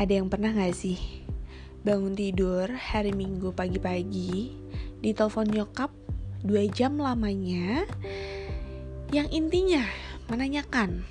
[0.00, 0.96] Ada yang pernah gak sih
[1.84, 4.56] bangun tidur hari minggu pagi-pagi
[4.96, 5.92] di telepon nyokap
[6.40, 7.84] dua jam lamanya
[9.12, 9.84] yang intinya
[10.32, 11.04] menanyakan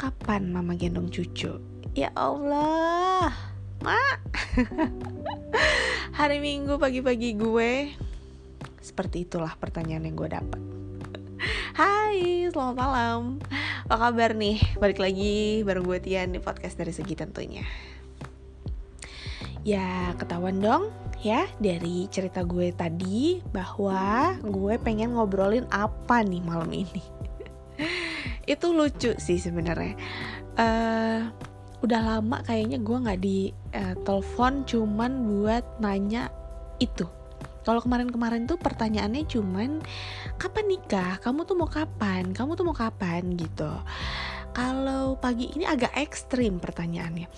[0.00, 1.60] kapan mama gendong cucu?
[1.92, 3.36] Ya Allah
[3.84, 4.24] mak.
[6.24, 7.92] Hari minggu pagi-pagi gue.
[8.80, 10.60] Seperti itulah pertanyaan yang gue dapat
[11.76, 13.44] Hai, selamat malam
[13.92, 14.56] Apa kabar nih?
[14.80, 17.60] Balik lagi bareng gue Tian di podcast dari segi tentunya.
[19.68, 20.88] Ya ketahuan dong
[21.20, 27.04] ya dari cerita gue tadi bahwa gue pengen ngobrolin apa nih malam ini.
[28.56, 29.92] Itu lucu sih sebenarnya.
[30.56, 31.28] Uh,
[31.84, 33.92] Udah lama kayaknya gue gak di uh,
[34.64, 36.32] cuman buat nanya
[36.80, 37.04] itu
[37.62, 39.78] kalau kemarin-kemarin tuh pertanyaannya cuman
[40.38, 41.18] kapan nikah?
[41.22, 42.34] Kamu tuh mau kapan?
[42.34, 43.70] Kamu tuh mau kapan gitu.
[44.52, 47.30] Kalau pagi ini agak ekstrim pertanyaannya.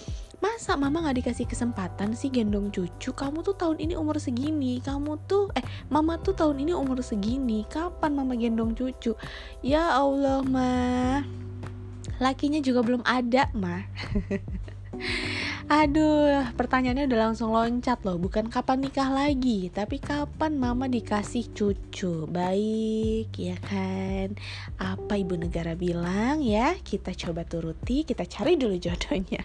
[0.42, 3.16] Masa mama gak dikasih kesempatan sih gendong cucu?
[3.16, 4.82] Kamu tuh tahun ini umur segini.
[4.82, 7.64] Kamu tuh eh mama tuh tahun ini umur segini.
[7.70, 9.16] Kapan mama gendong cucu?
[9.64, 11.24] Ya Allah, mah.
[12.20, 13.88] Lakinya juga belum ada, mah.
[15.64, 18.20] Aduh, pertanyaannya udah langsung loncat loh.
[18.20, 22.28] Bukan kapan nikah lagi, tapi kapan mama dikasih cucu.
[22.28, 24.36] Baik, ya kan?
[24.76, 26.76] Apa ibu negara bilang ya?
[26.84, 29.40] Kita coba turuti, kita cari dulu jodohnya.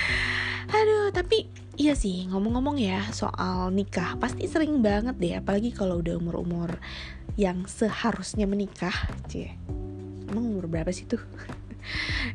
[0.78, 6.14] Aduh, tapi iya sih ngomong-ngomong ya soal nikah pasti sering banget deh apalagi kalau udah
[6.14, 6.78] umur-umur
[7.34, 8.94] yang seharusnya menikah.
[9.26, 9.58] Cie.
[10.30, 11.18] Emang umur berapa sih tuh?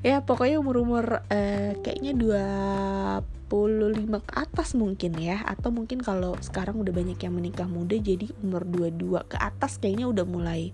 [0.01, 6.93] Ya pokoknya umur-umur uh, kayaknya 25 ke atas mungkin ya atau mungkin kalau sekarang udah
[6.93, 10.73] banyak yang menikah muda jadi umur 22 ke atas kayaknya udah mulai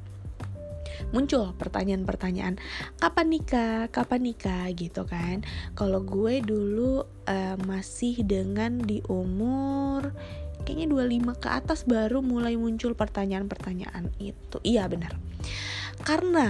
[1.09, 2.61] muncul pertanyaan-pertanyaan
[3.01, 5.41] kapan nikah, kapan nikah gitu kan.
[5.73, 10.13] Kalau gue dulu uh, masih dengan di umur
[10.61, 14.61] kayaknya 25 ke atas baru mulai muncul pertanyaan-pertanyaan itu.
[14.61, 15.17] Iya benar
[16.01, 16.49] karena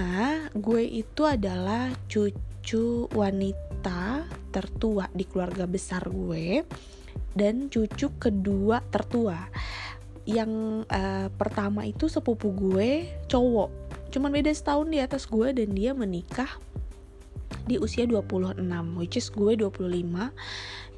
[0.54, 6.62] gue itu adalah cucu wanita tertua di keluarga besar gue
[7.34, 9.50] dan cucu kedua tertua.
[10.22, 13.70] Yang uh, pertama itu sepupu gue cowok.
[14.14, 16.48] Cuman beda setahun di atas gue dan dia menikah
[17.66, 18.58] di usia 26
[18.98, 19.70] which is gue 25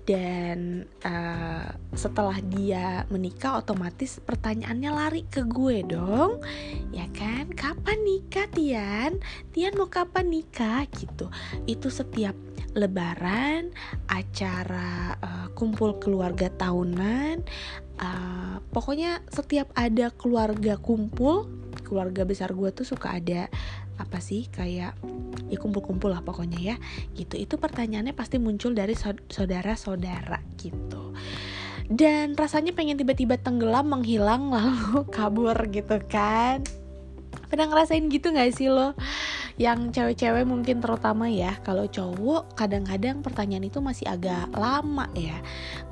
[0.05, 6.45] dan uh, setelah dia menikah otomatis pertanyaannya lari ke gue dong.
[6.93, 7.49] Ya kan?
[7.57, 9.21] Kapan nikah Tian?
[9.57, 10.85] Tian mau kapan nikah?
[10.93, 11.33] Gitu.
[11.65, 12.37] Itu setiap
[12.75, 13.71] lebaran
[14.11, 17.47] acara uh, kumpul keluarga tahunan
[18.03, 21.47] uh, pokoknya setiap ada keluarga kumpul
[21.87, 23.47] keluarga besar gue tuh suka ada
[23.99, 24.95] apa sih kayak
[25.51, 26.77] ya kumpul-kumpul lah pokoknya ya
[27.15, 27.39] gitu.
[27.39, 28.95] Itu pertanyaannya pasti muncul dari
[29.31, 31.15] saudara-saudara gitu.
[31.85, 36.65] Dan rasanya pengen tiba-tiba tenggelam menghilang lalu kabur gitu kan.
[37.51, 38.97] Pernah ngerasain gitu gak sih lo?
[39.55, 45.39] Yang cewek-cewek mungkin terutama ya kalau cowok kadang-kadang pertanyaan itu masih agak lama ya.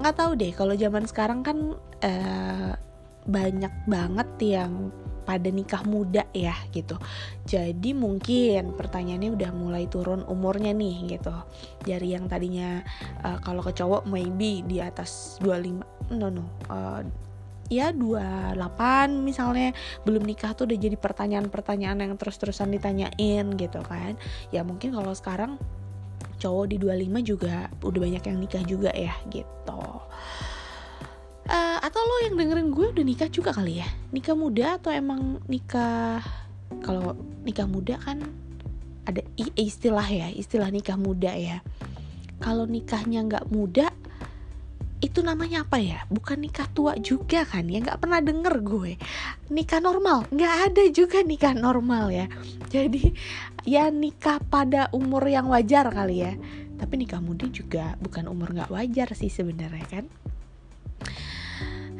[0.02, 2.74] Nggak tahu deh kalau zaman sekarang kan uh,
[3.22, 4.90] banyak banget yang
[5.22, 6.98] pada nikah muda ya gitu.
[7.46, 11.34] Jadi mungkin pertanyaannya udah mulai turun umurnya nih gitu.
[11.82, 12.82] Dari yang tadinya
[13.22, 17.00] uh, kalau ke cowok maybe di atas 25 no no uh,
[17.72, 18.58] ya 28
[19.24, 19.72] misalnya
[20.04, 24.18] belum nikah tuh udah jadi pertanyaan-pertanyaan yang terus-terusan ditanyain gitu kan.
[24.52, 25.56] Ya mungkin kalau sekarang
[26.42, 29.82] cowok di 25 juga udah banyak yang nikah juga ya gitu
[31.48, 33.88] uh, atau lo yang dengerin gue udah nikah juga kali ya?
[34.14, 36.22] Nikah muda atau emang nikah
[36.82, 38.22] kalau nikah muda kan
[39.02, 39.22] ada
[39.58, 41.64] istilah ya istilah nikah muda ya.
[42.42, 43.90] Kalau nikahnya nggak muda
[45.02, 46.06] itu namanya apa ya?
[46.06, 47.82] Bukan nikah tua juga kan ya?
[47.82, 48.92] Nggak pernah denger gue.
[49.50, 50.30] Nikah normal?
[50.30, 52.26] Nggak ada juga nikah normal ya.
[52.70, 53.10] Jadi
[53.66, 56.32] ya nikah pada umur yang wajar kali ya.
[56.78, 60.06] Tapi nikah muda juga bukan umur nggak wajar sih sebenarnya kan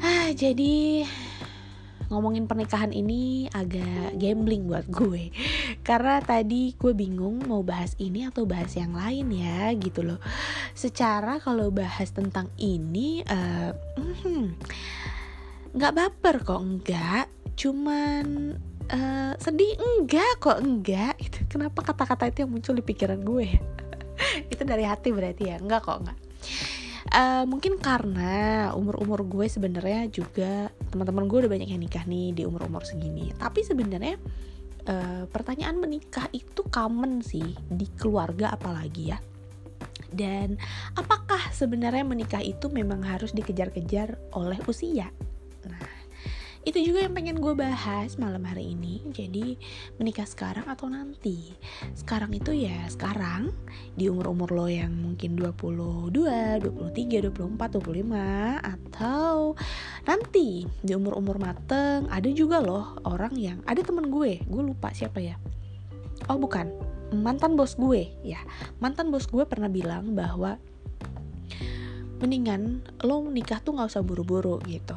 [0.03, 1.07] Ah, jadi
[2.11, 5.31] ngomongin pernikahan ini agak gambling buat gue.
[5.87, 10.19] Karena tadi gue bingung mau bahas ini atau bahas yang lain ya gitu loh.
[10.75, 13.71] Secara kalau bahas tentang ini uh,
[15.79, 18.59] nggak baper kok enggak cuman
[18.91, 23.57] uh, sedih enggak kok enggak itu kenapa kata-kata itu yang muncul di pikiran gue
[24.53, 25.57] itu dari hati berarti ya?
[25.63, 26.19] Enggak kok enggak
[27.13, 32.43] uh, mungkin karena umur-umur gue sebenarnya juga teman-teman gue udah banyak yang nikah nih di
[32.49, 33.31] umur-umur segini.
[33.37, 34.17] Tapi sebenarnya
[34.89, 39.19] uh, pertanyaan menikah itu common sih di keluarga apalagi ya.
[40.13, 40.61] Dan
[40.97, 45.09] apakah sebenarnya menikah itu memang harus dikejar-kejar oleh usia?
[45.65, 45.92] Nah
[46.63, 49.03] itu juga yang pengen gue bahas malam hari ini.
[49.11, 49.59] Jadi
[49.99, 51.51] menikah sekarang atau nanti?
[51.99, 53.51] Sekarang itu ya sekarang
[53.99, 59.59] di umur-umur lo yang mungkin 22, 23, 24, 25 atau
[60.07, 65.19] nanti di umur-umur mateng ada juga loh orang yang ada temen gue gue lupa siapa
[65.19, 65.35] ya.
[66.31, 66.71] Oh bukan.
[67.13, 68.39] Mantan bos gue ya.
[68.79, 70.57] Mantan bos gue pernah bilang bahwa
[72.23, 74.95] mendingan lo nikah tuh nggak usah buru-buru gitu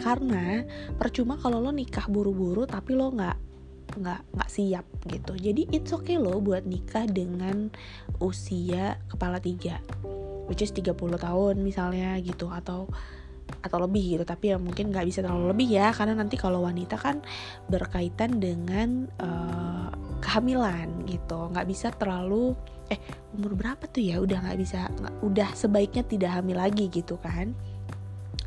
[0.00, 0.64] karena
[0.96, 3.50] percuma kalau lo nikah buru-buru tapi lo nggak
[3.98, 5.34] nggak nggak siap gitu.
[5.34, 7.70] Jadi it's okay lo buat nikah dengan
[8.22, 9.82] usia kepala tiga
[10.46, 12.86] which is 30 tahun misalnya gitu atau
[13.50, 14.24] atau lebih gitu.
[14.26, 17.18] Tapi ya mungkin nggak bisa terlalu lebih ya karena nanti kalau wanita kan
[17.66, 19.90] berkaitan dengan uh,
[20.22, 21.50] kehamilan gitu.
[21.50, 22.54] Nggak bisa terlalu
[22.90, 22.98] eh
[23.34, 24.22] umur berapa tuh ya?
[24.22, 24.86] Udah nggak bisa
[25.22, 27.54] udah sebaiknya tidak hamil lagi gitu kan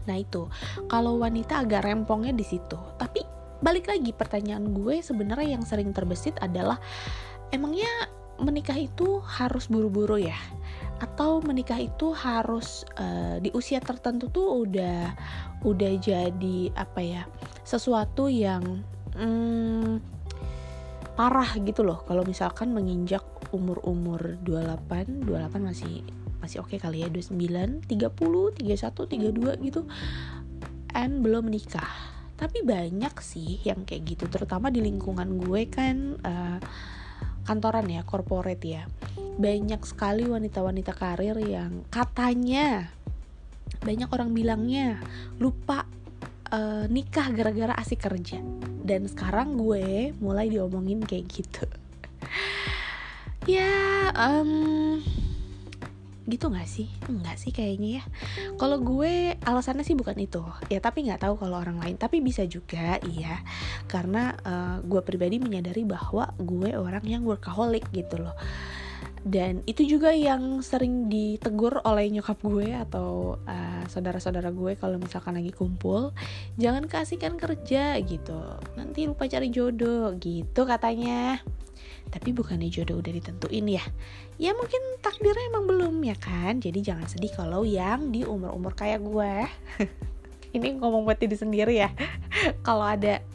[0.09, 0.47] Nah itu
[0.91, 2.77] kalau wanita agak rempongnya di situ.
[2.97, 3.23] Tapi
[3.63, 6.77] balik lagi pertanyaan gue sebenarnya yang sering terbesit adalah
[7.53, 7.89] emangnya
[8.41, 10.37] menikah itu harus buru-buru ya?
[10.99, 15.13] Atau menikah itu harus uh, di usia tertentu tuh udah
[15.63, 17.23] udah jadi apa ya
[17.63, 18.83] sesuatu yang
[19.15, 20.03] hmm,
[21.13, 23.23] parah gitu loh kalau misalkan menginjak
[23.53, 26.01] umur-umur 28 28 masih
[26.43, 29.81] masih oke okay kali ya 29 30 31 32 gitu.
[30.91, 32.13] And belum menikah
[32.43, 36.59] tapi banyak sih yang kayak gitu terutama di lingkungan gue kan uh,
[37.47, 38.83] kantoran ya corporate ya.
[39.39, 42.91] Banyak sekali wanita-wanita karir yang katanya
[43.79, 44.99] banyak orang bilangnya
[45.39, 45.87] lupa
[46.51, 48.43] uh, nikah gara-gara asik kerja.
[48.83, 51.65] Dan sekarang gue mulai diomongin kayak gitu.
[53.43, 55.03] Ya um,
[56.27, 56.87] gitu nggak sih?
[57.07, 58.03] Nggak sih kayaknya ya.
[58.55, 60.43] Kalau gue alasannya sih bukan itu.
[60.71, 61.95] Ya tapi nggak tahu kalau orang lain.
[61.99, 63.43] Tapi bisa juga iya.
[63.87, 68.35] Karena uh, gue pribadi menyadari bahwa gue orang yang workaholic gitu loh.
[69.23, 75.39] Dan itu juga yang sering ditegur oleh nyokap gue atau uh, saudara-saudara gue kalau misalkan
[75.39, 76.11] lagi kumpul.
[76.59, 78.59] Jangan kasihkan kerja gitu.
[78.75, 81.39] Nanti lupa cari jodoh gitu katanya
[82.13, 83.81] tapi bukannya jodoh udah ditentuin ya?
[84.37, 86.61] Ya mungkin takdirnya emang belum ya kan?
[86.61, 89.49] Jadi jangan sedih kalau yang di umur-umur kayak gue
[90.55, 91.89] ini ngomong buat diri sendiri ya.
[92.67, 93.25] Kalau ada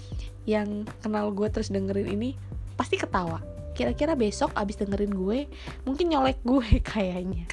[0.46, 2.38] yang kenal gue terus dengerin ini
[2.78, 3.42] pasti ketawa.
[3.75, 5.50] Kira-kira besok abis dengerin gue
[5.82, 7.50] mungkin nyolek gue kayaknya.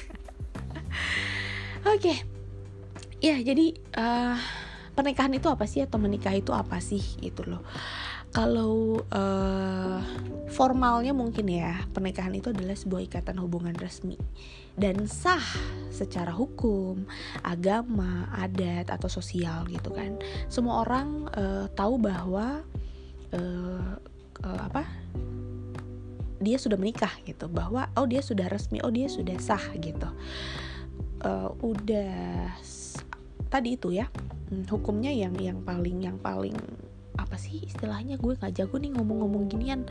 [1.82, 2.14] Oke.
[2.14, 2.18] Okay.
[3.18, 4.38] ya jadi uh,
[4.94, 7.02] pernikahan itu apa sih atau menikah itu apa sih?
[7.18, 7.66] Gitu loh
[8.36, 10.04] kalau uh,
[10.52, 14.20] formalnya mungkin ya pernikahan itu adalah sebuah ikatan hubungan resmi
[14.76, 15.40] dan sah
[15.88, 17.08] secara hukum,
[17.40, 20.20] agama, adat atau sosial gitu kan.
[20.52, 22.60] Semua orang uh, tahu bahwa
[23.32, 23.96] uh,
[24.44, 24.84] uh, apa
[26.36, 30.12] dia sudah menikah gitu, bahwa oh dia sudah resmi, oh dia sudah sah gitu.
[31.24, 32.52] Uh, udah
[33.48, 34.12] tadi itu ya
[34.52, 36.52] hmm, hukumnya yang yang paling yang paling
[37.16, 38.20] apa sih istilahnya?
[38.20, 39.84] Gue nggak jago nih ngomong-ngomong ginian.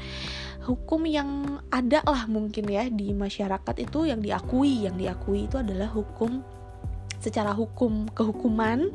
[0.63, 4.85] Hukum yang ada lah mungkin ya di masyarakat itu yang diakui.
[4.85, 6.41] Yang diakui itu adalah hukum
[7.19, 8.85] secara hukum kehukuman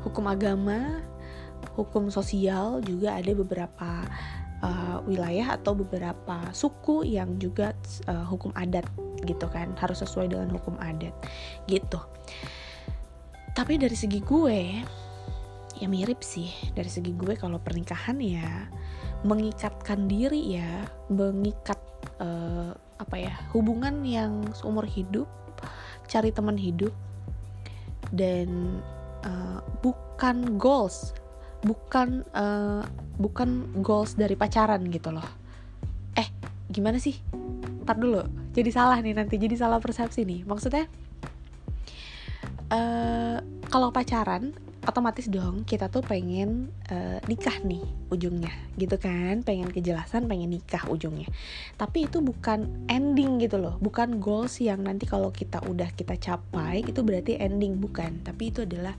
[0.00, 1.04] hukum agama
[1.76, 4.08] hukum sosial juga ada beberapa
[4.62, 7.72] uh, wilayah atau beberapa suku yang juga
[8.08, 8.86] uh, hukum adat
[9.24, 9.72] gitu kan.
[9.76, 11.12] Harus sesuai dengan hukum adat
[11.68, 12.00] gitu.
[13.54, 14.82] Tapi dari segi gue
[15.78, 16.50] ya mirip sih.
[16.72, 18.68] Dari segi gue kalau pernikahan ya
[19.24, 21.80] mengikatkan diri ya mengikat
[22.20, 25.26] uh, apa ya hubungan yang seumur hidup
[26.04, 26.92] cari teman hidup
[28.12, 28.78] dan
[29.24, 31.16] uh, bukan goals
[31.64, 32.84] bukan uh,
[33.16, 35.24] bukan goals dari pacaran gitu loh.
[36.12, 36.28] Eh
[36.68, 37.16] gimana sih?
[37.88, 38.20] Tar dulu
[38.52, 40.44] jadi salah nih nanti jadi salah persepsi nih.
[40.44, 40.84] Maksudnya
[42.68, 43.40] uh,
[43.72, 44.52] kalau pacaran
[44.84, 49.40] otomatis dong kita tuh pengen uh, nikah nih ujungnya gitu kan?
[49.40, 51.28] Pengen kejelasan pengen nikah ujungnya.
[51.80, 56.84] Tapi itu bukan ending gitu loh bukan goals yang nanti kalau kita udah kita capai
[56.84, 58.20] itu berarti ending bukan.
[58.22, 58.94] Tapi itu adalah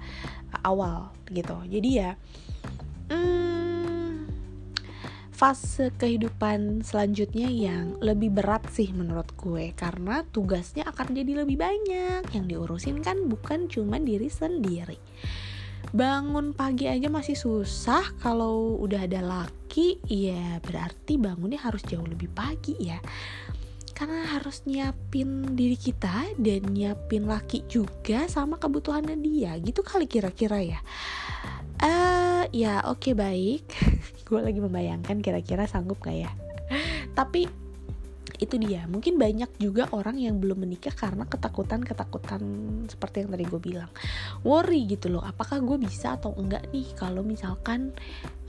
[0.54, 1.56] uh, awal gitu.
[1.70, 2.18] Jadi ya
[3.13, 4.25] hmm,
[5.30, 9.72] fase kehidupan selanjutnya yang lebih berat sih menurut gue.
[9.77, 12.25] Karena tugasnya akan jadi lebih banyak.
[12.34, 14.98] Yang diurusin kan bukan cuma diri sendiri
[15.92, 18.15] bangun pagi aja masih susah.
[18.24, 22.98] Kalau udah ada laki ya berarti bangunnya harus jauh lebih pagi ya.
[23.96, 29.56] Karena harus nyiapin diri kita dan nyiapin laki juga sama kebutuhannya dia.
[29.60, 30.80] Gitu kali kira-kira ya.
[31.80, 33.65] Uh, ya oke okay, baik.
[34.27, 36.32] Gue lagi membayangkan kira-kira sanggup gak ya?
[37.15, 37.65] Tapi
[38.39, 38.86] itu dia.
[38.86, 42.42] Mungkin banyak juga orang yang belum menikah karena ketakutan-ketakutan
[42.92, 43.92] seperti yang tadi gue bilang.
[44.44, 47.96] Worry gitu loh apakah gue bisa atau enggak nih kalau misalkan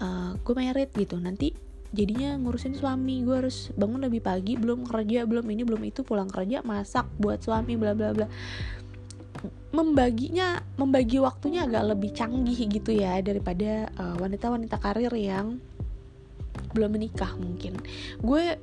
[0.02, 1.16] uh, gue married gitu.
[1.19, 1.52] Nanti
[1.95, 6.28] jadinya ngurusin suami gue harus bangun lebih pagi belum kerja belum ini belum itu pulang
[6.28, 8.26] kerja masak buat suami bla bla bla.
[9.71, 15.61] Membaginya membagi waktunya agak lebih canggih gitu ya daripada uh, wanita-wanita karir yang
[16.73, 17.76] belum menikah mungkin.
[18.21, 18.57] Gue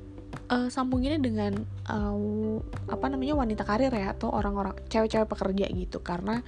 [0.54, 1.52] uh, sambunginnya dengan
[1.90, 5.98] uh, apa namanya wanita karir ya atau orang-orang cewek-cewek pekerja gitu.
[5.98, 6.38] Karena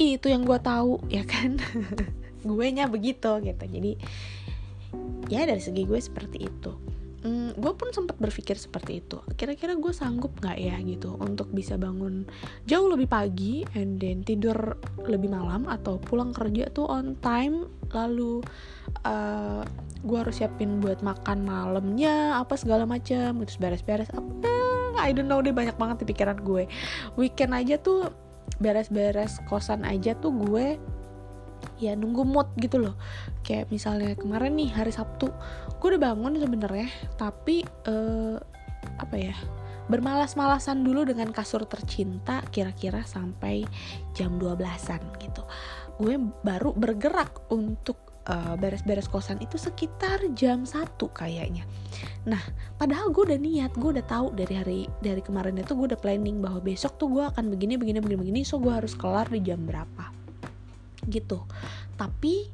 [0.00, 1.60] itu yang gue tahu ya kan?
[2.40, 3.64] Gue nya begitu gitu.
[3.68, 3.92] Jadi
[5.28, 6.72] ya dari segi gue seperti itu
[7.24, 9.18] hmm, gue pun sempat berpikir seperti itu.
[9.34, 12.28] Kira-kira gue sanggup nggak ya gitu untuk bisa bangun
[12.68, 14.76] jauh lebih pagi and then tidur
[15.08, 18.44] lebih malam atau pulang kerja tuh on time lalu
[19.08, 19.64] uh,
[20.04, 24.52] gue harus siapin buat makan malamnya apa segala macam terus beres-beres apa
[25.00, 26.70] I don't know deh banyak banget di pikiran gue.
[27.18, 28.14] Weekend aja tuh
[28.62, 30.78] beres-beres kosan aja tuh gue
[31.80, 32.94] ya nunggu mood gitu loh.
[33.42, 35.30] Kayak misalnya kemarin nih hari Sabtu
[35.80, 36.88] gue udah bangun sebenarnya
[37.20, 38.40] tapi uh,
[39.00, 39.36] apa ya
[39.84, 43.68] bermalas-malasan dulu dengan kasur tercinta kira-kira sampai
[44.16, 45.44] jam 12-an gitu.
[46.00, 51.68] Gue baru bergerak untuk uh, beres-beres kosan itu sekitar jam satu kayaknya.
[52.24, 52.40] Nah,
[52.80, 56.40] padahal gue udah niat, gue udah tahu dari hari dari kemarin itu gue udah planning
[56.40, 59.62] bahwa besok tuh gue akan begini begini begini begini, so gue harus kelar di jam
[59.68, 60.04] berapa,
[61.08, 61.44] gitu.
[61.94, 62.48] Tapi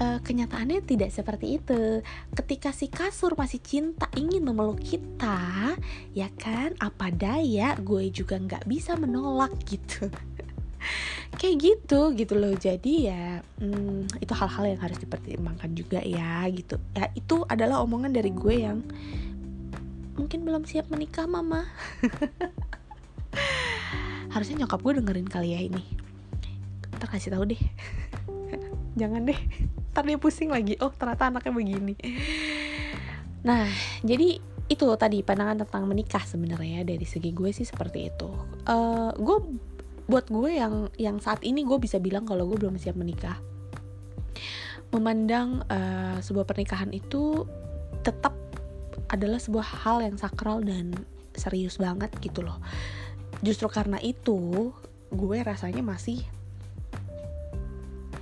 [0.00, 2.02] uh, kenyataannya tidak seperti itu.
[2.34, 5.74] Ketika si kasur masih cinta ingin memeluk kita,
[6.12, 6.74] ya kan?
[6.82, 10.10] Apa daya, gue juga nggak bisa menolak gitu
[11.40, 13.24] kayak gitu gitu loh jadi ya
[13.58, 18.54] hmm, itu hal-hal yang harus dipertimbangkan juga ya gitu ya itu adalah omongan dari gue
[18.54, 18.78] yang
[20.14, 21.66] mungkin belum siap menikah mama
[24.34, 25.82] harusnya nyokap gue dengerin kali ya ini
[27.04, 27.62] ntar kasih tahu deh.
[29.00, 29.36] Jangan deh.
[29.92, 30.80] Ntar dia pusing lagi.
[30.80, 31.94] Oh ternyata anaknya begini.
[33.44, 33.68] Nah
[34.00, 38.32] jadi itu tadi pandangan tentang menikah sebenarnya dari segi gue sih seperti itu.
[38.64, 39.36] Uh, gue
[40.08, 43.36] buat gue yang yang saat ini gue bisa bilang kalau gue belum siap menikah.
[44.88, 47.44] Memandang uh, sebuah pernikahan itu
[48.00, 48.32] tetap
[49.12, 50.96] adalah sebuah hal yang sakral dan
[51.36, 52.56] serius banget gitu loh.
[53.44, 54.72] Justru karena itu
[55.12, 56.24] gue rasanya masih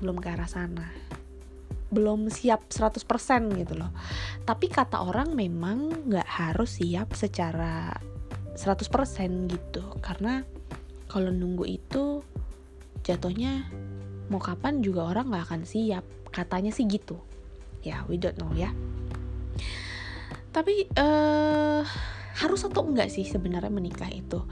[0.03, 0.91] belum ke arah sana.
[1.95, 3.07] Belum siap 100%
[3.55, 3.95] gitu loh.
[4.43, 7.95] Tapi kata orang memang nggak harus siap secara
[8.59, 8.83] 100%
[9.47, 9.83] gitu.
[10.03, 10.43] Karena
[11.07, 12.27] kalau nunggu itu
[13.07, 13.71] jatuhnya
[14.27, 16.03] mau kapan juga orang nggak akan siap.
[16.35, 17.23] Katanya sih gitu.
[17.87, 18.75] Ya we don't know ya.
[20.51, 21.87] Tapi uh,
[22.43, 24.43] harus atau enggak sih sebenarnya menikah itu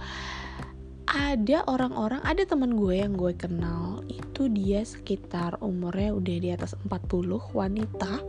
[1.20, 6.72] ada orang-orang ada teman gue yang gue kenal itu dia sekitar umurnya udah di atas
[6.88, 8.24] 40 wanita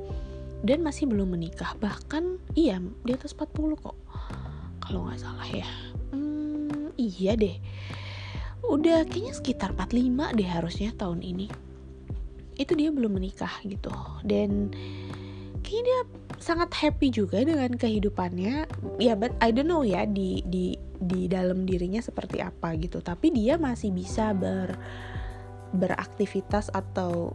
[0.61, 1.71] dan masih belum menikah.
[1.79, 3.95] Bahkan iya di atas 40 kok
[4.83, 5.67] kalau nggak salah ya.
[6.11, 7.55] Hmm, iya deh.
[8.67, 11.47] Udah kayaknya sekitar 45 deh harusnya tahun ini.
[12.59, 13.95] Itu dia belum menikah gitu.
[14.27, 14.69] Dan
[15.63, 15.99] kayaknya dia
[16.41, 18.67] sangat happy juga dengan kehidupannya.
[18.97, 22.99] Ya but I don't know ya di di di dalam dirinya seperti apa gitu.
[22.99, 24.75] Tapi dia masih bisa ber
[25.71, 27.31] beraktivitas atau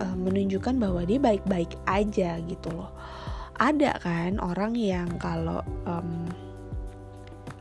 [0.00, 2.94] uh, menunjukkan bahwa dia baik-baik aja gitu loh.
[3.58, 6.30] Ada kan orang yang kalau um,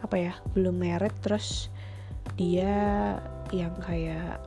[0.06, 1.74] apa ya belum married terus
[2.38, 3.18] dia
[3.52, 4.40] yang kayak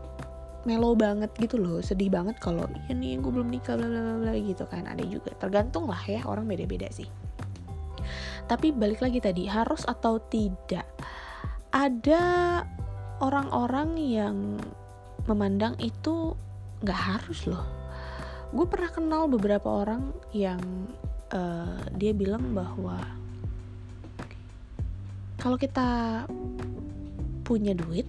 [0.69, 4.33] melo banget gitu loh sedih banget kalau ya nih gue belum nikah bla bla bla
[4.37, 4.85] gitu kan.
[4.85, 7.09] Ada juga tergantung lah ya orang beda beda sih.
[8.45, 10.85] Tapi balik lagi tadi harus atau tidak
[11.71, 12.23] ada
[13.23, 14.37] orang-orang yang
[15.29, 16.35] memandang itu
[16.83, 17.65] nggak harus loh.
[18.51, 20.59] Gue pernah kenal beberapa orang yang
[21.31, 22.99] uh, dia bilang bahwa
[25.39, 26.27] kalau kita
[27.47, 28.05] punya duit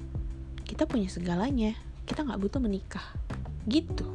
[0.65, 3.05] kita punya segalanya kita nggak butuh menikah.
[3.65, 4.08] Gitu.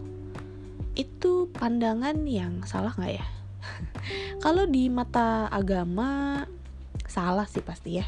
[0.96, 3.26] Itu pandangan yang salah nggak ya?
[4.44, 6.42] Kalau di mata agama
[7.06, 8.06] salah sih pasti ya.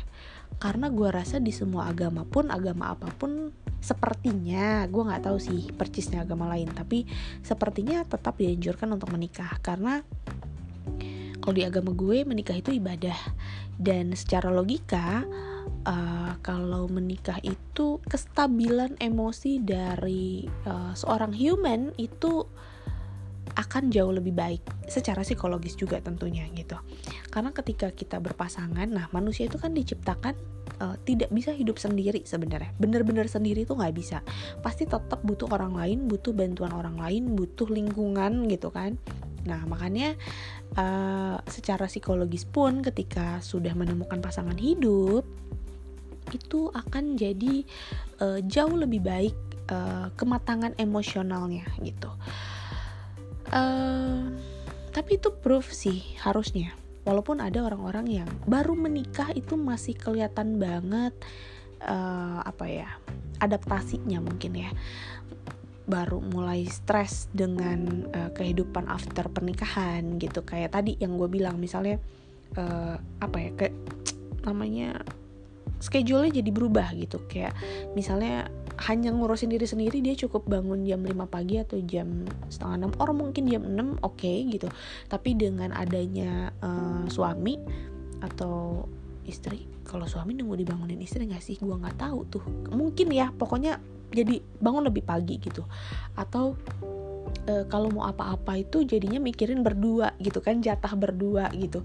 [0.58, 5.70] Karena gue rasa di semua agama pun agama apa pun sepertinya gue nggak tahu sih
[5.70, 7.06] percisnya agama lain tapi
[7.47, 9.54] sepertinya tetap dianjurkan untuk menikah.
[9.62, 10.02] Karena
[11.38, 13.16] kalau di agama gue menikah itu ibadah.
[13.78, 15.23] Dan secara logika
[15.87, 22.44] uh, kalau menikah itu kestabilan emosi dari uh, seorang human itu
[23.58, 26.78] akan jauh lebih baik secara psikologis juga tentunya gitu.
[27.32, 30.38] Karena ketika kita berpasangan nah manusia itu kan diciptakan
[30.78, 32.70] uh, tidak bisa hidup sendiri sebenarnya.
[32.78, 34.22] Bener-bener sendiri tuh nggak bisa.
[34.62, 38.94] Pasti tetap butuh orang lain butuh bantuan orang lain butuh lingkungan gitu kan.
[39.48, 40.14] Nah makanya
[40.78, 45.26] uh, secara psikologis pun ketika sudah menemukan pasangan hidup
[46.32, 47.64] itu akan jadi
[48.20, 49.37] uh, jauh lebih baik
[49.73, 52.11] uh, kematangan emosionalnya gitu.
[53.49, 54.28] Uh,
[54.92, 56.75] tapi itu proof sih harusnya.
[57.08, 61.16] Walaupun ada orang-orang yang baru menikah itu masih kelihatan banget
[61.80, 62.88] uh, apa ya
[63.40, 64.70] adaptasinya mungkin ya.
[65.88, 70.44] Baru mulai stres dengan uh, kehidupan after pernikahan gitu.
[70.44, 71.97] Kayak tadi yang gue bilang misalnya
[72.61, 73.76] uh, apa ya kayak
[74.44, 75.00] namanya
[75.78, 77.23] schedule-nya jadi berubah gitu.
[77.26, 77.54] Kayak
[77.94, 78.50] misalnya
[78.87, 83.16] hanya ngurusin diri sendiri dia cukup bangun jam 5 pagi atau jam setengah 6 orang
[83.18, 84.70] mungkin jam 6 oke okay, gitu.
[85.11, 87.58] Tapi dengan adanya uh, suami
[88.23, 88.87] atau
[89.26, 91.56] istri kalau suami nunggu dibangunin istri nggak sih?
[91.58, 92.44] Gue nggak tahu tuh.
[92.70, 93.80] Mungkin ya pokoknya
[94.12, 95.64] jadi bangun lebih pagi gitu.
[96.14, 96.61] Atau
[97.49, 101.85] uh, kalau mau apa-apa itu jadinya mikirin berdua gitu kan jatah berdua gitu.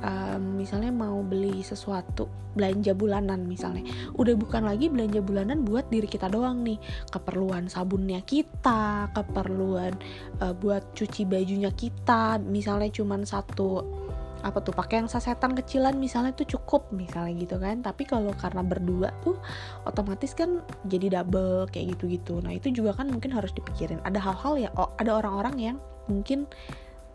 [0.00, 3.86] Um, misalnya mau beli sesuatu belanja bulanan misalnya.
[4.16, 6.80] Udah bukan lagi belanja bulanan buat diri kita doang nih.
[7.12, 9.94] Keperluan sabunnya kita keperluan
[10.42, 12.40] uh, buat cuci bajunya kita.
[12.42, 13.99] Misalnya cuman satu
[14.40, 17.84] apa tuh pakai yang sasetan kecilan misalnya tuh cukup misalnya gitu kan.
[17.84, 19.36] Tapi kalau karena berdua tuh
[19.84, 22.40] otomatis kan jadi double kayak gitu-gitu.
[22.40, 24.00] Nah itu juga kan mungkin harus dipikirin.
[24.04, 25.76] Ada hal-hal ya oh, ada orang-orang yang
[26.08, 26.48] mungkin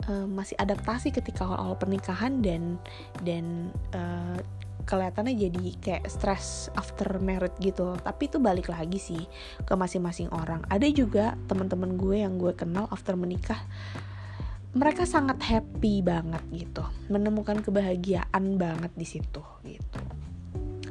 [0.08, 2.80] uh, masih adaptasi ketika awal-awal pernikahan dan
[3.24, 4.38] dan uh,
[4.86, 7.98] kelihatannya jadi kayak stress after married gitu.
[7.98, 9.22] Tapi itu balik lagi sih
[9.66, 10.62] ke masing-masing orang.
[10.70, 13.58] Ada juga teman-teman gue yang gue kenal after menikah
[14.76, 16.84] mereka sangat happy banget gitu.
[17.08, 19.98] Menemukan kebahagiaan banget di situ gitu.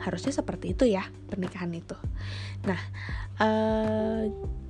[0.01, 1.93] Harusnya seperti itu ya pernikahan itu.
[2.65, 2.81] Nah
[3.37, 4.25] uh,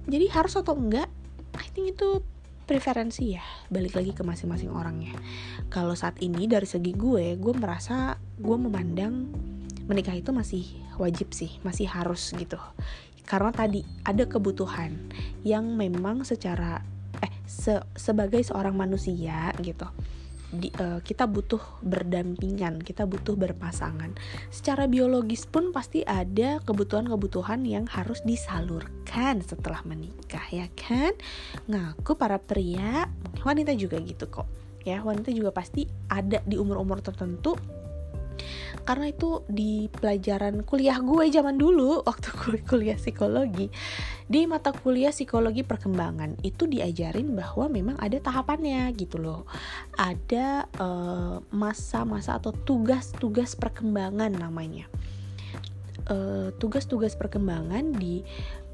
[0.06, 1.08] jadi harus atau enggak
[1.56, 2.20] I think itu
[2.68, 5.16] preferensi ya balik lagi ke masing-masing orangnya.
[5.72, 9.32] Kalau saat ini dari segi gue gue merasa gue memandang
[9.88, 10.66] menikah itu masih
[11.00, 12.60] wajib sih masih harus gitu.
[13.24, 14.92] Karena tadi ada kebutuhan
[15.42, 16.84] yang memang secara
[17.22, 19.88] eh se sebagai seorang manusia gitu
[20.56, 24.16] di, uh, kita butuh berdampingan, kita butuh berpasangan.
[24.50, 31.14] Secara biologis pun pasti ada kebutuhan-kebutuhan yang harus disalurkan setelah menikah, ya kan?
[31.68, 33.12] Ngaku para pria,
[33.44, 34.48] wanita juga gitu kok.
[34.86, 37.58] Ya, wanita juga pasti ada di umur-umur tertentu
[38.86, 43.72] karena itu di pelajaran kuliah gue zaman dulu waktu gue kuliah psikologi
[44.26, 49.46] di mata kuliah psikologi perkembangan itu diajarin bahwa memang ada tahapannya gitu loh.
[49.94, 54.90] Ada eh, masa-masa uh, atau tugas-tugas perkembangan namanya.
[56.06, 58.26] Eh, tugas-tugas uh, perkembangan di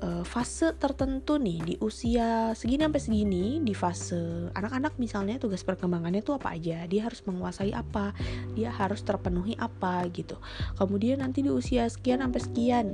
[0.01, 6.25] uh, fase tertentu nih di usia segini sampai segini di fase anak-anak misalnya tugas perkembangannya
[6.25, 6.83] tuh apa aja?
[6.89, 8.11] Dia harus menguasai apa?
[8.57, 10.37] Dia harus terpenuhi apa gitu.
[10.75, 12.85] Kemudian nanti di usia sekian sampai sekian.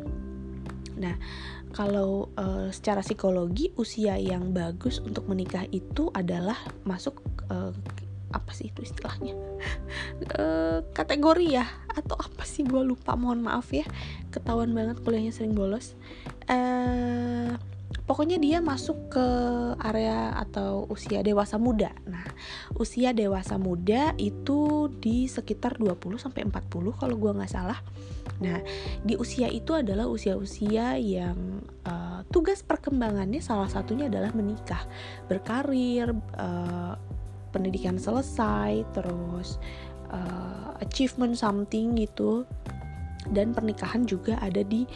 [0.99, 1.15] Nah
[1.75, 7.19] kalau uh, secara psikologi usia yang bagus untuk menikah itu adalah masuk
[7.51, 7.75] uh,
[8.31, 9.35] apa sih itu istilahnya
[10.35, 13.87] uh, kategori ya atau apa sih gue lupa mohon maaf ya
[14.29, 15.95] ketahuan banget kuliahnya sering bolos
[16.51, 17.55] uh,
[18.07, 19.27] pokoknya dia masuk ke
[19.83, 21.91] area atau usia dewasa muda.
[22.07, 22.23] Nah,
[22.79, 27.79] usia dewasa muda itu di sekitar 20 sampai 40 kalau gua nggak salah.
[28.39, 28.63] Nah,
[29.03, 34.87] di usia itu adalah usia-usia yang uh, tugas perkembangannya salah satunya adalah menikah,
[35.27, 36.95] berkarir, uh,
[37.51, 39.62] pendidikan selesai terus
[40.12, 42.43] uh, achievement something gitu.
[43.27, 44.88] Dan pernikahan juga ada di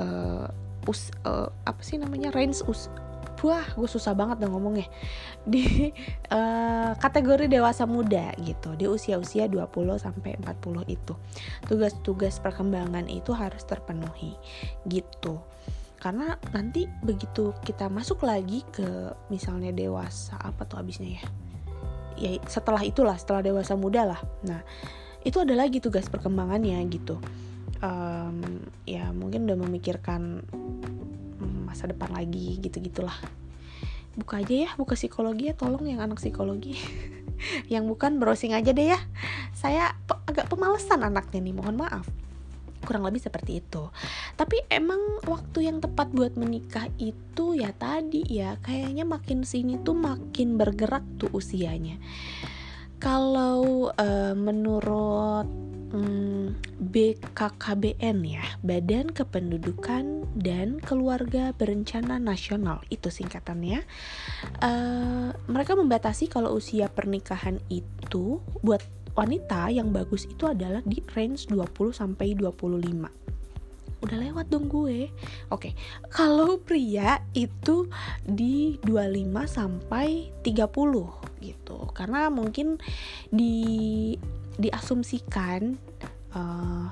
[0.00, 0.48] uh,
[0.88, 2.88] us uh, apa sih namanya range us
[3.44, 4.88] wah gue susah banget dong ngomongnya.
[5.52, 5.92] Di
[6.32, 11.14] uh, kategori dewasa muda gitu di usia-usia 20 sampai 40 itu.
[11.68, 14.32] Tugas-tugas perkembangan itu harus terpenuhi
[14.88, 15.44] gitu.
[16.00, 21.24] Karena nanti begitu kita masuk lagi ke misalnya dewasa apa tuh habisnya ya
[22.18, 24.20] ya setelah itulah setelah dewasa muda lah.
[24.46, 24.60] Nah
[25.24, 27.18] itu ada lagi tugas perkembangannya gitu.
[27.84, 30.44] Um, ya mungkin udah memikirkan
[31.68, 33.18] masa depan lagi gitu gitulah
[34.14, 36.78] buka aja ya buka psikologi ya tolong yang anak psikologi.
[37.68, 38.96] Yang bukan browsing aja deh ya.
[39.52, 42.06] Saya pe agak pemalesan anaknya nih mohon maaf.
[42.86, 43.90] Kurang lebih seperti itu
[44.34, 44.98] tapi emang
[45.30, 51.02] waktu yang tepat buat menikah itu ya tadi ya kayaknya makin sini tuh makin bergerak
[51.18, 51.98] tuh usianya.
[52.98, 55.46] Kalau uh, menurut
[55.94, 63.86] hmm, BKKBN ya Badan Kependudukan dan Keluarga Berencana Nasional itu singkatannya
[64.62, 68.82] uh, mereka membatasi kalau usia pernikahan itu buat
[69.14, 73.33] wanita yang bagus itu adalah di range 20 sampai 25
[74.04, 75.08] udah lewat dong gue.
[75.48, 75.72] Oke,
[76.12, 77.88] kalau pria itu
[78.22, 81.78] di 25 sampai 30 gitu.
[81.96, 82.76] Karena mungkin
[83.32, 84.14] di
[84.54, 85.74] diasumsikan
[86.36, 86.86] uh,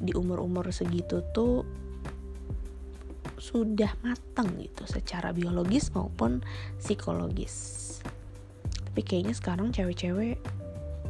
[0.00, 1.66] di umur-umur segitu tuh
[3.36, 6.40] sudah matang gitu secara biologis maupun
[6.80, 7.82] psikologis.
[8.72, 10.40] Tapi kayaknya sekarang cewek-cewek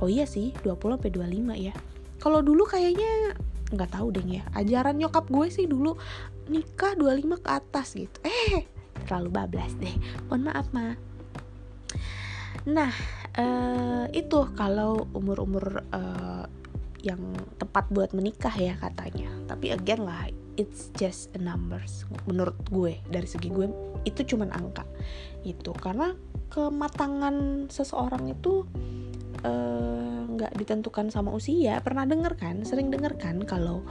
[0.01, 1.75] oh iya sih 20 sampai 25 ya
[2.21, 5.99] kalau dulu kayaknya nggak tahu deh ya ajaran nyokap gue sih dulu
[6.47, 8.19] nikah 25 ke atas gitu.
[8.23, 8.67] Eh
[9.07, 9.95] terlalu bablas deh.
[10.31, 10.95] Mohon maaf ma.
[12.67, 12.93] Nah
[13.39, 16.47] uh, itu kalau umur-umur uh,
[17.03, 17.23] yang
[17.59, 19.31] tepat buat menikah ya katanya.
[19.51, 22.07] Tapi again lah it's just a numbers.
[22.31, 23.67] Menurut gue dari segi gue
[24.07, 24.87] itu cuman angka.
[25.43, 26.15] Itu karena
[26.51, 28.63] kematangan seseorang itu
[29.45, 33.83] Eh, nggak ditentukan sama usia pernah denger kan sering denger kan kalau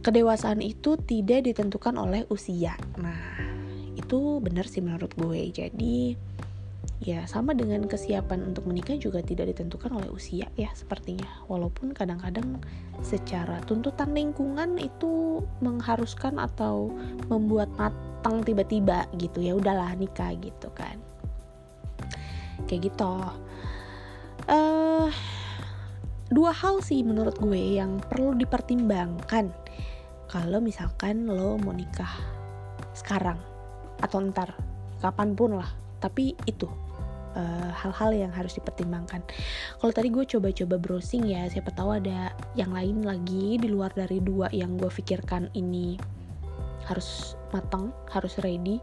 [0.00, 2.72] kedewasaan itu tidak ditentukan oleh usia.
[2.96, 3.20] Nah
[3.96, 5.52] itu benar sih menurut gue.
[5.52, 6.16] Jadi
[7.00, 11.28] ya sama dengan kesiapan untuk menikah juga tidak ditentukan oleh usia ya sepertinya.
[11.48, 12.60] Walaupun kadang-kadang
[13.04, 16.92] secara tuntutan lingkungan itu mengharuskan atau
[17.28, 20.96] membuat matang tiba-tiba gitu ya udahlah nikah gitu kan.
[22.68, 23.12] Kayak gitu
[24.50, 25.08] uh,
[26.30, 29.50] dua hal sih menurut gue yang perlu dipertimbangkan.
[30.30, 32.10] Kalau misalkan lo mau nikah
[32.94, 33.38] sekarang
[33.98, 34.54] atau ntar
[35.02, 35.70] kapan pun lah.
[36.00, 36.64] Tapi itu
[37.34, 39.26] eh, hal-hal uh, yang harus dipertimbangkan.
[39.82, 44.22] Kalau tadi gue coba-coba browsing ya, siapa tahu ada yang lain lagi di luar dari
[44.22, 45.98] dua yang gue pikirkan ini
[46.86, 48.78] harus matang, harus ready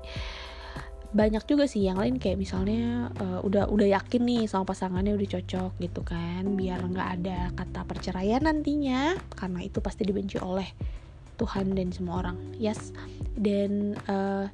[1.16, 5.40] banyak juga sih yang lain kayak misalnya uh, udah udah yakin nih sama pasangannya udah
[5.40, 10.68] cocok gitu kan biar nggak ada kata perceraian nantinya karena itu pasti dibenci oleh
[11.38, 12.38] Tuhan dan semua orang.
[12.58, 12.92] Yes.
[13.38, 14.50] Dan uh,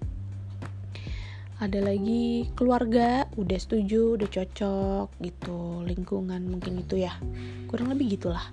[1.64, 7.16] ada lagi keluarga udah setuju udah cocok gitu lingkungan mungkin itu ya.
[7.72, 8.44] Kurang lebih gitulah.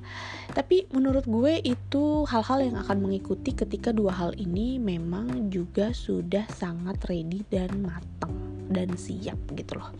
[0.54, 6.46] Tapi menurut gue itu hal-hal yang akan mengikuti ketika dua hal ini memang juga sudah
[6.54, 8.30] sangat ready dan matang
[8.70, 9.90] dan siap gitu loh.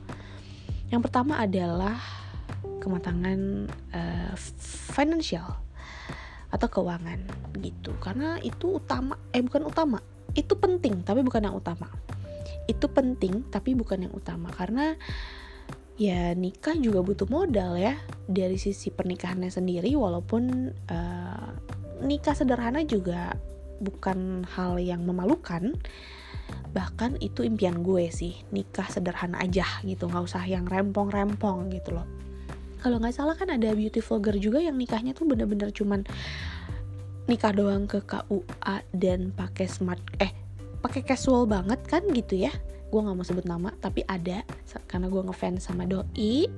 [0.94, 1.98] Yang pertama adalah
[2.78, 4.34] kematangan uh,
[4.94, 5.50] financial
[6.54, 7.26] atau keuangan
[7.58, 7.90] gitu.
[7.98, 9.98] Karena itu utama eh bukan utama
[10.30, 11.90] itu penting tapi bukan yang utama
[12.70, 14.54] itu penting tapi bukan yang utama.
[14.54, 14.94] Karena
[15.98, 17.98] ya nikah juga butuh modal ya.
[18.30, 21.50] Dari sisi pernikahannya sendiri walaupun uh,
[22.06, 23.34] nikah sederhana juga
[23.82, 25.74] bukan hal yang memalukan.
[26.70, 30.06] Bahkan itu impian gue sih nikah sederhana aja gitu.
[30.06, 32.06] Nggak usah yang rempong-rempong gitu loh.
[32.80, 36.00] Kalau nggak salah kan ada beauty vlogger juga yang nikahnya tuh bener-bener cuman
[37.28, 40.39] nikah doang ke KUA dan pakai smart eh
[40.80, 42.52] pakai casual banget kan gitu ya.
[42.90, 44.42] Gue nggak mau sebut nama tapi ada
[44.90, 46.50] karena gue ngefans sama doi.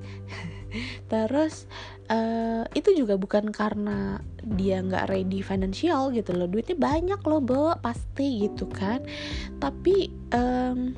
[1.12, 1.68] Terus
[2.08, 6.48] uh, itu juga bukan karena dia nggak ready financial gitu loh.
[6.48, 9.04] Duitnya banyak loh bo pasti gitu kan.
[9.60, 10.96] Tapi um,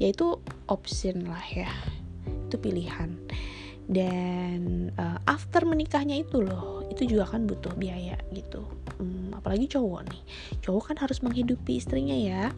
[0.00, 0.40] ya itu
[0.72, 1.70] option lah ya.
[2.48, 3.12] Itu pilihan
[3.88, 8.60] dan uh, after menikahnya itu loh itu juga kan butuh biaya gitu.
[9.00, 10.22] Hmm, apalagi cowok nih.
[10.60, 12.52] Cowok kan harus menghidupi istrinya ya.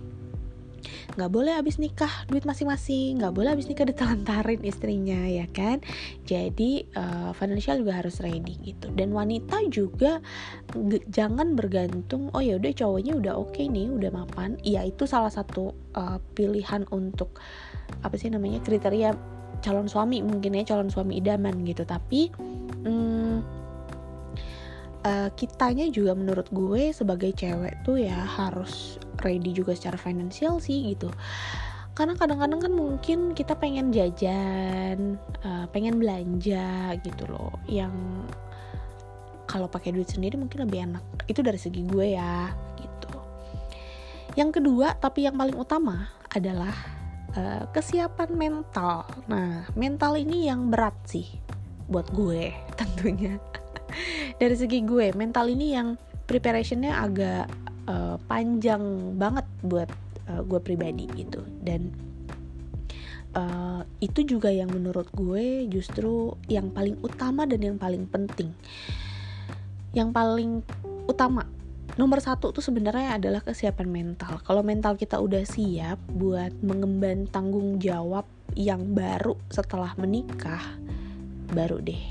[1.14, 3.20] Nggak boleh habis nikah duit masing-masing.
[3.20, 5.84] Nggak boleh habis nikah ditelantarin istrinya ya kan?
[6.26, 8.90] Jadi uh, financial juga harus ready gitu.
[8.90, 10.18] Dan wanita juga
[11.10, 14.58] jangan bergantung oh ya udah cowoknya udah oke okay nih udah mapan.
[14.66, 17.38] Iya itu salah satu uh, pilihan untuk
[18.00, 21.84] apa sih namanya kriteria calon suami mungkin ya calon suami idaman gitu.
[21.84, 22.32] Tapi
[22.84, 23.36] hmm,
[25.04, 30.92] uh, kitanya juga menurut gue sebagai cewek tuh ya harus ready juga secara finansial sih
[30.96, 31.08] gitu.
[31.92, 37.52] Karena kadang-kadang kan mungkin kita pengen jajan uh, pengen belanja gitu loh.
[37.68, 37.92] Yang
[39.44, 41.04] kalau pakai duit sendiri mungkin lebih enak.
[41.28, 43.12] Itu dari segi gue ya gitu.
[44.38, 46.99] Yang kedua tapi yang paling utama adalah
[47.36, 49.06] uh, kesiapan mental.
[49.26, 51.26] Nah, mental ini yang berat sih
[51.90, 53.36] buat gue tentunya.
[54.38, 55.98] Dari segi gue, mental ini yang
[56.30, 57.50] preparationnya agak
[57.90, 59.90] uh, panjang banget buat
[60.30, 61.90] uh, gue pribadi gitu dan
[63.34, 68.54] uh, itu juga yang menurut gue justru yang paling utama dan yang paling penting
[69.90, 70.62] yang paling
[71.10, 71.42] utama
[71.96, 74.38] nomor satu tuh sebenarnya adalah kesiapan mental.
[74.44, 80.62] Kalau mental kita udah siap buat mengemban tanggung jawab yang baru setelah menikah
[81.50, 82.03] baru deh.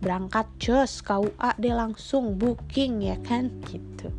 [0.00, 3.48] Berangkat cus KUA deh langsung booking ya kan?
[3.72, 4.12] Gitu.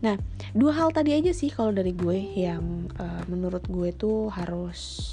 [0.00, 0.16] Nah
[0.56, 5.08] dua hal tadi aja sih kalau dari gue yang uh, menurut gue tuh harus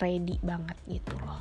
[0.00, 1.40] ready banget gitu loh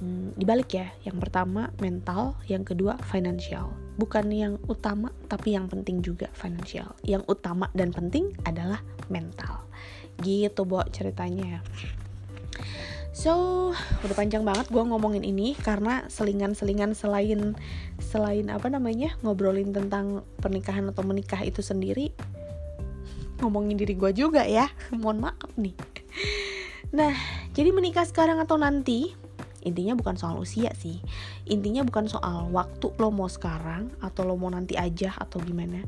[0.00, 6.00] hmm, dibalik ya yang pertama mental yang kedua financial bukan yang utama tapi yang penting
[6.00, 8.80] juga financial yang utama dan penting adalah
[9.12, 9.68] mental
[10.24, 11.60] gitu bo ceritanya
[13.10, 13.74] So,
[14.06, 17.58] udah panjang banget gue ngomongin ini karena selingan-selingan selain
[17.98, 22.14] selain apa namanya ngobrolin tentang pernikahan atau menikah itu sendiri
[23.42, 24.70] ngomongin diri gue juga ya.
[25.02, 25.74] Mohon maaf nih.
[26.94, 27.12] Nah,
[27.52, 29.12] jadi menikah sekarang atau nanti
[29.60, 31.00] intinya bukan soal usia sih.
[31.48, 35.84] Intinya bukan soal waktu lo mau sekarang atau lo mau nanti aja atau gimana.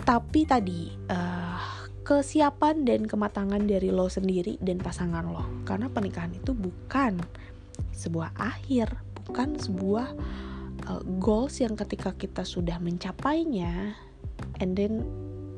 [0.00, 6.56] Tapi tadi uh, kesiapan dan kematangan dari lo sendiri dan pasangan lo karena pernikahan itu
[6.56, 7.20] bukan
[7.92, 8.90] sebuah akhir
[9.28, 10.08] bukan sebuah
[10.88, 13.94] uh, goals yang ketika kita sudah mencapainya
[14.64, 15.04] and then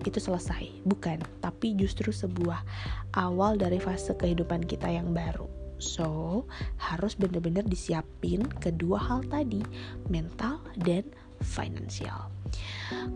[0.03, 2.67] itu selesai bukan tapi justru sebuah
[3.15, 6.47] awal dari fase kehidupan kita yang baru so
[6.79, 9.67] harus benar-benar disiapin kedua hal tadi
[10.07, 11.03] mental dan
[11.43, 12.31] finansial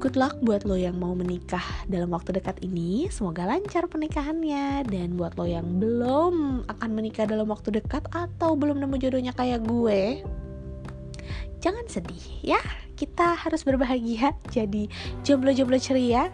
[0.00, 3.08] Good luck buat lo yang mau menikah dalam waktu dekat ini.
[3.12, 4.88] Semoga lancar pernikahannya.
[4.88, 9.64] Dan buat lo yang belum akan menikah dalam waktu dekat atau belum nemu jodohnya kayak
[9.68, 10.24] gue,
[11.60, 12.60] jangan sedih ya.
[12.96, 14.32] Kita harus berbahagia.
[14.48, 14.88] Jadi
[15.20, 16.32] jomblo-jomblo ceria.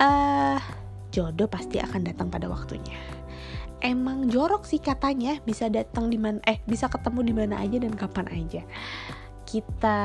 [0.00, 0.56] Uh,
[1.12, 2.96] jodoh pasti akan datang pada waktunya.
[3.80, 7.96] Emang jorok sih katanya bisa datang di mana eh bisa ketemu di mana aja dan
[7.96, 8.62] kapan aja.
[9.48, 10.00] Kita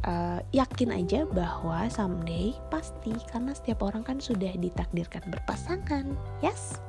[0.00, 6.14] uh, yakin aja bahwa someday pasti karena setiap orang kan sudah ditakdirkan berpasangan.
[6.40, 6.80] Yes?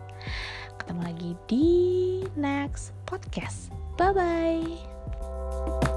[0.79, 1.67] Ketemu lagi di
[2.39, 3.73] next podcast.
[3.99, 5.92] Bye bye